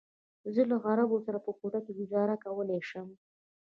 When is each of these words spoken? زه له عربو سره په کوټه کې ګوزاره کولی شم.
زه 0.53 0.61
له 0.71 0.77
عربو 0.87 1.17
سره 1.25 1.37
په 1.45 1.51
کوټه 1.59 1.79
کې 1.85 1.91
ګوزاره 1.99 2.35
کولی 2.45 2.79
شم. 2.89 3.07